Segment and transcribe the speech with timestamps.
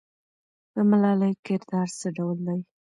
[0.73, 2.59] د ملالۍ کردار څه ډول دی؟